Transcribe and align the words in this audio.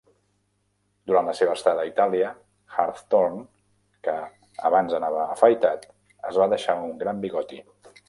Durant 1.09 1.27
la 1.29 1.35
seva 1.39 1.53
estada 1.57 1.83
a 1.83 1.89
Itàlia, 1.89 2.31
Hawthorne, 2.79 3.45
que 4.09 4.19
abans 4.73 4.99
anava 5.03 5.29
afaitat, 5.37 5.89
es 6.33 6.45
va 6.45 6.53
deixar 6.57 6.81
un 6.91 7.01
gran 7.07 7.27
bigoti. 7.29 7.67